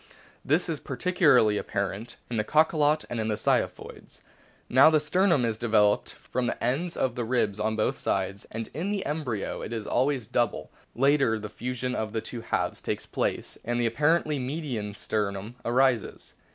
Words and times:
This 0.43 0.67
is 0.67 0.79
particu 0.79 1.19
larly 1.27 1.59
apparent 1.59 2.15
in 2.27 2.37
the 2.37 2.43
Cachalot 2.43 3.05
and 3.07 3.19
in 3.19 3.27
the 3.27 3.35
Ziphioids. 3.35 4.21
Now 4.67 4.89
the 4.89 4.99
sternum 4.99 5.45
is 5.45 5.59
developed 5.59 6.13
from 6.13 6.47
the 6.47 6.63
ends 6.63 6.97
of 6.97 7.13
the 7.13 7.23
ribs 7.23 7.59
on 7.59 7.75
both 7.75 7.99
sides, 7.99 8.47
and 8.49 8.67
in 8.73 8.89
the 8.89 9.05
embryo 9.05 9.61
it 9.61 9.71
is 9.71 9.85
always 9.85 10.25
double; 10.25 10.71
later 10.95 11.37
the 11.37 11.49
fusion 11.49 11.93
of 11.93 12.13
the 12.13 12.21
two 12.21 12.41
halves 12.41 12.81
takes 12.81 13.05
place, 13.05 13.59
and 13.63 13.79
the 13.79 13.85
apparently 13.85 14.39
median 14.39 14.95
sternum 14.95 15.53
arises. 15.63 16.33